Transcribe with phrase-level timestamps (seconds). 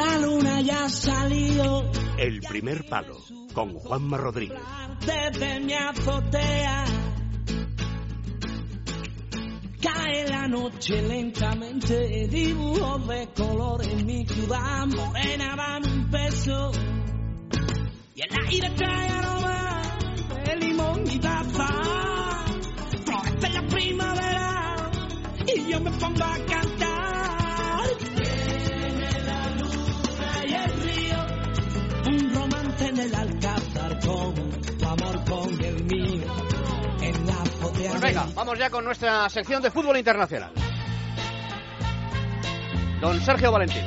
[0.00, 1.90] La luna ya ha salido.
[2.16, 3.18] El primer palo
[3.52, 4.58] con Juanma Rodríguez.
[5.04, 6.84] Desde mi azotea.
[9.82, 16.70] Cae la noche lentamente, dibujos de color en mi ciudad morena van un peso.
[18.14, 19.82] Y el aire trae aroma
[20.46, 21.68] de limón y taza.
[23.04, 24.90] Florece la primavera
[25.46, 26.59] y yo me pongo a
[38.10, 40.50] venga, vamos ya con nuestra sección de fútbol internacional.
[43.00, 43.84] Don Sergio Valentín.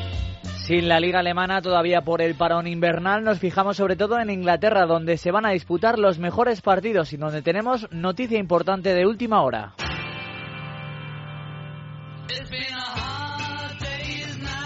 [0.66, 4.86] Sin la liga alemana todavía por el parón invernal, nos fijamos sobre todo en Inglaterra,
[4.86, 9.44] donde se van a disputar los mejores partidos y donde tenemos noticia importante de última
[9.44, 9.74] hora.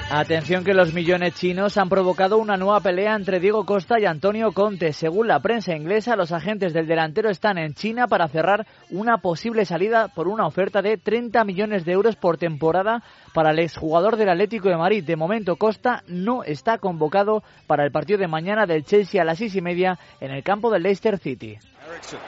[0.09, 4.53] Atención que los millones chinos han provocado una nueva pelea entre Diego Costa y Antonio
[4.53, 4.93] Conte.
[4.93, 9.65] Según la prensa inglesa, los agentes del delantero están en China para cerrar una posible
[9.65, 14.29] salida por una oferta de 30 millones de euros por temporada para el exjugador del
[14.29, 15.03] Atlético de Madrid.
[15.03, 19.39] De momento, Costa no está convocado para el partido de mañana del Chelsea a las
[19.39, 21.57] seis y media en el campo del Leicester City.
[21.91, 22.19] Ericsson.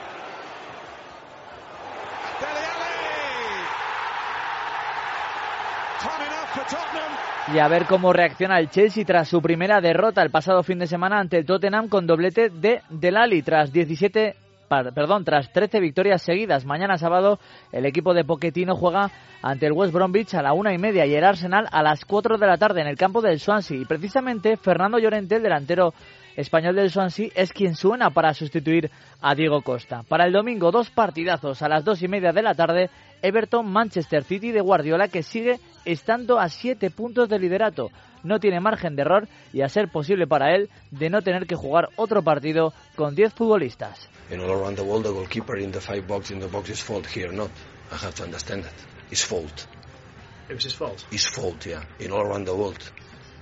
[7.54, 10.86] Y a ver cómo reacciona el Chelsea tras su primera derrota el pasado fin de
[10.86, 14.36] semana ante el Tottenham con doblete de Delali tras 17
[14.68, 16.64] par- perdón, tras 13 victorias seguidas.
[16.64, 17.38] Mañana sábado
[17.72, 19.10] el equipo de Pochettino juega
[19.42, 22.38] ante el West Bromwich a la una y media y el Arsenal a las 4
[22.38, 23.78] de la tarde en el campo del Swansea.
[23.78, 25.92] Y precisamente Fernando Llorente, el delantero
[26.36, 30.02] español del Swansea, es quien suena para sustituir a Diego Costa.
[30.02, 32.90] Para el domingo, dos partidazos a las dos y media de la tarde.
[33.22, 37.90] Everton Manchester City de Guardiola que sigue estando a siete puntos de liderato.
[38.22, 41.54] No tiene margen de error y a ser posible para él de no tener que
[41.54, 44.08] jugar otro partido con 10 futbolistas.
[44.30, 46.82] In all around the world, the goalkeeper in the five box in the box is
[46.82, 47.06] fault.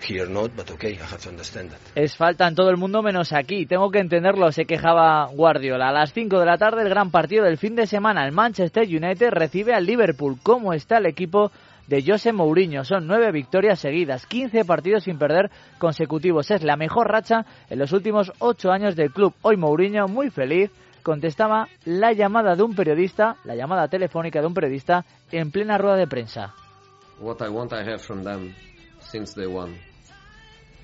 [0.07, 0.53] Here, not.
[0.57, 1.81] But okay, I have to understand that.
[1.95, 3.67] Es falta en todo el mundo menos aquí.
[3.67, 5.89] Tengo que entenderlo, se quejaba Guardiola.
[5.89, 8.25] A las 5 de la tarde, el gran partido del fin de semana.
[8.25, 10.39] El Manchester United recibe al Liverpool.
[10.43, 11.51] ¿Cómo está el equipo
[11.89, 12.85] de José Mourinho?
[12.85, 16.51] Son nueve victorias seguidas, 15 partidos sin perder consecutivos.
[16.51, 19.35] Es la mejor racha en los últimos ocho años del club.
[19.43, 20.71] Hoy Mourinho, muy feliz,
[21.03, 25.97] contestaba la llamada de un periodista, la llamada telefónica de un periodista en plena rueda
[25.97, 26.55] de prensa.
[27.21, 28.55] What I want I have from them
[29.11, 29.79] since day one.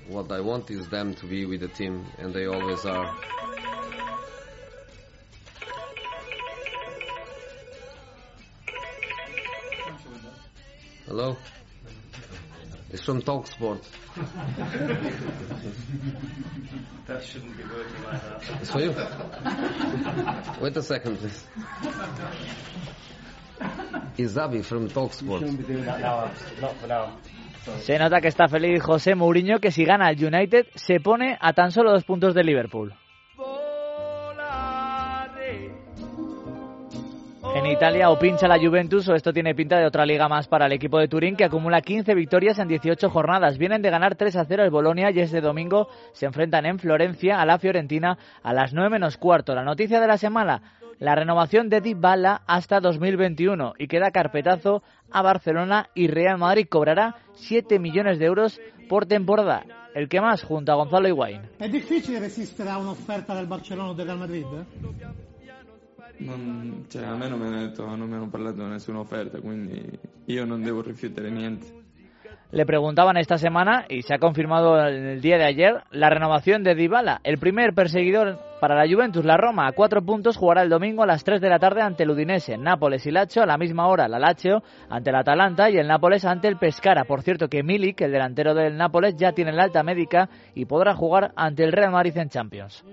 [0.07, 3.15] What I want is them to be with the team, and they always are.
[11.05, 11.37] Hello?
[12.91, 13.83] It's from Talksport.
[17.07, 18.61] That shouldn't be working like that.
[18.61, 18.95] It's for you.
[20.61, 21.45] Wait a second, please.
[24.17, 25.39] It's Zabi from Talksport.
[25.39, 26.31] Shouldn't be doing that now.
[26.61, 27.17] Not for now.
[27.79, 31.53] Se nota que está feliz José Mourinho que si gana el United se pone a
[31.53, 32.93] tan solo dos puntos de Liverpool.
[37.55, 40.65] En Italia o pincha la Juventus o esto tiene pinta de otra liga más para
[40.65, 43.57] el equipo de Turín que acumula 15 victorias en 18 jornadas.
[43.57, 47.39] Vienen de ganar 3 a 0 el Bolonia y este domingo se enfrentan en Florencia
[47.39, 49.55] a la Fiorentina a las 9 menos cuarto.
[49.55, 50.63] La noticia de la semana,
[50.99, 57.15] la renovación de Dybala hasta 2021 y queda carpetazo a Barcelona y Real Madrid cobrará
[57.35, 59.63] 7 millones de euros por temporada.
[59.93, 61.39] El que más junto a Gonzalo Higuaín.
[61.57, 64.45] È difficile resistere a un'offerta del Barcellona o del Real Madrid?
[66.17, 69.39] Non- cioè, a me non mi, hanno detto, non mi hanno parlato di nessuna offerta,
[69.39, 71.83] quindi io non devo rifiutare niente.
[72.51, 76.75] Le preguntaban esta semana y se ha confirmado el día de ayer la renovación de
[76.75, 81.03] Dybala, el primer perseguidor para la Juventus, la Roma, a cuatro puntos jugará el domingo
[81.03, 83.87] a las 3 de la tarde ante el Udinese, Nápoles y Lazio a la misma
[83.87, 87.03] hora, la Lazio ante el Atalanta y el Nápoles ante el Pescara.
[87.03, 90.95] Por cierto que Milik, el delantero del Nápoles, ya tiene la alta médica y podrá
[90.95, 92.85] jugar ante el Real Madrid en Champions.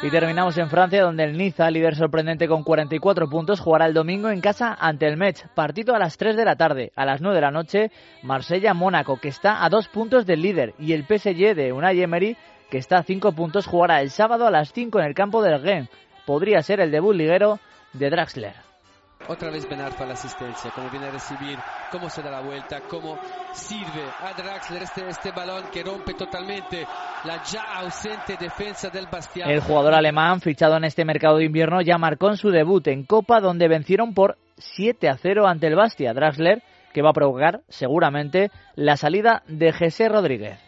[0.00, 4.30] Y terminamos en Francia, donde el Niza, líder sorprendente con 44 puntos, jugará el domingo
[4.30, 5.44] en casa ante el Metz.
[5.56, 6.92] Partido a las 3 de la tarde.
[6.94, 7.90] A las 9 de la noche,
[8.22, 10.74] Marsella-Mónaco, que está a dos puntos del líder.
[10.78, 12.36] Y el PSG de Unai Emery,
[12.70, 15.60] que está a 5 puntos, jugará el sábado a las 5 en el campo del
[15.62, 15.88] Gen.
[16.26, 17.58] Podría ser el debut liguero
[17.92, 18.67] de Draxler.
[19.28, 21.58] Otra vez Ben Arfa la asistencia, cómo viene a recibir,
[21.92, 23.18] cómo se da la vuelta, cómo
[23.52, 26.86] sirve a Draxler este, este balón que rompe totalmente
[27.24, 29.50] la ya ausente defensa del Bastián.
[29.50, 33.04] El jugador alemán, fichado en este mercado de invierno, ya marcó en su debut en
[33.04, 36.14] Copa, donde vencieron por 7 a 0 ante el Bastia.
[36.14, 36.62] Draxler,
[36.94, 40.58] que va a provocar seguramente la salida de José Rodríguez.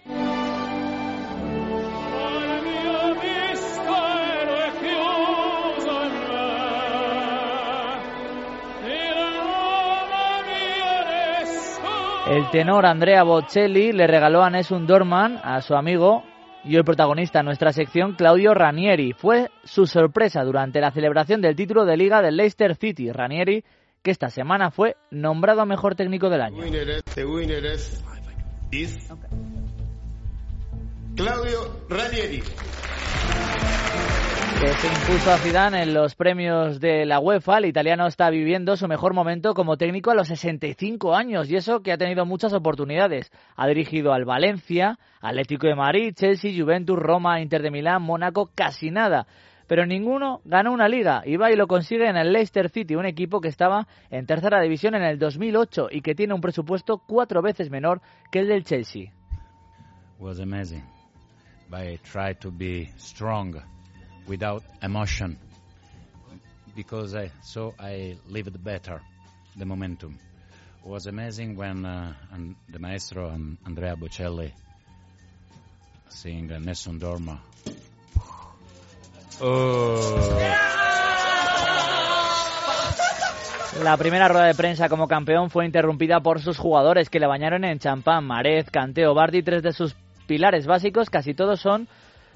[12.30, 16.22] El tenor Andrea Bocelli le regaló a Nessun Dorman, a su amigo
[16.62, 19.14] y el protagonista en nuestra sección, Claudio Ranieri.
[19.14, 23.10] Fue su sorpresa durante la celebración del título de liga del Leicester City.
[23.10, 23.64] Ranieri,
[24.00, 26.62] que esta semana fue nombrado mejor técnico del año.
[31.16, 32.42] Claudio Ranieri
[34.60, 37.56] que se impuso a Zidane en los premios de la UEFA.
[37.56, 41.80] El italiano está viviendo su mejor momento como técnico a los 65 años y eso
[41.80, 43.32] que ha tenido muchas oportunidades.
[43.56, 48.90] Ha dirigido al Valencia, Atlético de Madrid, Chelsea, Juventus, Roma, Inter de Milán, Mónaco, casi
[48.90, 49.26] nada.
[49.66, 53.06] Pero ninguno ganó una liga y va y lo consigue en el Leicester City, un
[53.06, 57.40] equipo que estaba en tercera división en el 2008 y que tiene un presupuesto cuatro
[57.40, 59.10] veces menor que el del Chelsea.
[60.18, 60.84] Was amazing.
[61.72, 62.50] I tried to
[64.26, 65.36] without emotion
[66.74, 69.00] because I so I lived better
[69.56, 70.18] the momentum.
[70.82, 74.52] It was amazing when uh, and the maestro and Andrea Bocelli
[76.08, 77.38] sing uh, Nessun Dorma.
[83.82, 87.64] La primera rueda de prensa como campeón fue interrumpida por sus jugadores que le bañaron
[87.64, 88.26] en champán.
[88.26, 89.94] Marez, Canteo, Bardi, tres de sus
[90.26, 91.88] pilares básicos, casi todos son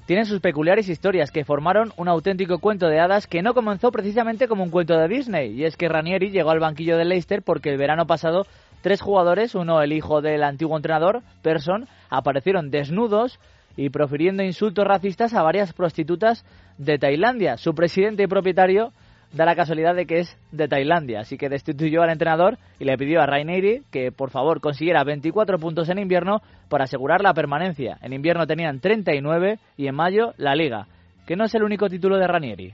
[0.05, 4.47] tienen sus peculiares historias que formaron un auténtico cuento de hadas que no comenzó precisamente
[4.47, 5.53] como un cuento de Disney.
[5.53, 8.45] Y es que Ranieri llegó al banquillo de Leicester porque el verano pasado
[8.81, 13.39] tres jugadores, uno el hijo del antiguo entrenador, Persson, aparecieron desnudos
[13.75, 16.45] y profiriendo insultos racistas a varias prostitutas
[16.77, 17.57] de Tailandia.
[17.57, 18.93] Su presidente y propietario
[19.35, 22.97] da la casualidad de que es de Tailandia, así que destituyó al entrenador y le
[22.97, 27.97] pidió a Rainieri que por favor consiguiera 24 puntos en invierno para asegurar la permanencia.
[28.01, 30.87] En invierno tenían 39 y en mayo la liga,
[31.27, 32.73] que no es el único título de Ranieri.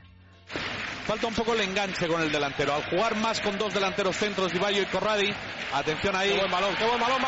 [1.06, 2.75] Falta un poco el enganche con el delantero.
[2.75, 5.34] Al jugar más con dos delanteros centros, Ibayo y Corradi.
[5.74, 6.30] Atención ahí.
[6.30, 7.22] Qué buen balón, qué buen balón,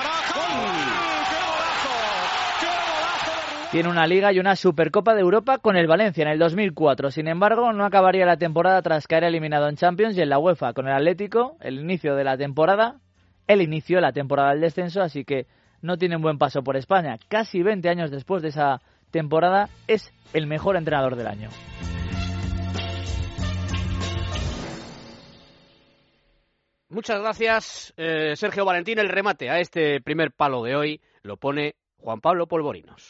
[3.73, 7.09] tiene una liga y una Supercopa de Europa con el Valencia en el 2004.
[7.09, 10.73] Sin embargo, no acabaría la temporada tras caer eliminado en Champions y en la UEFA
[10.73, 12.99] con el Atlético, el inicio de la temporada,
[13.47, 15.47] el inicio de la temporada del descenso, así que
[15.81, 17.17] no tiene un buen paso por España.
[17.29, 18.79] Casi 20 años después de esa
[19.09, 21.49] temporada es el mejor entrenador del año.
[26.89, 28.99] Muchas gracias, eh, Sergio Valentín.
[28.99, 33.01] El remate a este primer palo de hoy lo pone Juan Pablo Polvorinos.